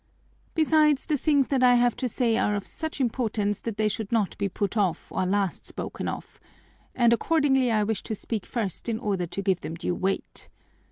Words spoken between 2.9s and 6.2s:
importance that they should not be put off or last spoken